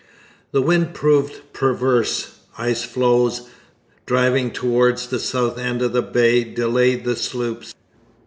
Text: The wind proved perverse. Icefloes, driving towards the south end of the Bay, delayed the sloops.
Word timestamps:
The 0.51 0.63
wind 0.63 0.95
proved 0.95 1.53
perverse. 1.53 2.39
Icefloes, 2.57 3.41
driving 4.07 4.49
towards 4.49 5.05
the 5.05 5.19
south 5.19 5.59
end 5.59 5.83
of 5.83 5.93
the 5.93 6.01
Bay, 6.01 6.43
delayed 6.43 7.05
the 7.05 7.15
sloops. 7.15 7.75